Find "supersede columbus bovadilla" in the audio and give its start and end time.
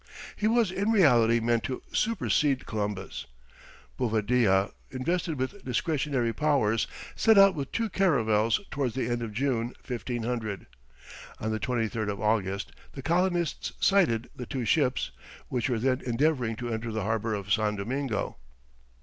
1.93-4.71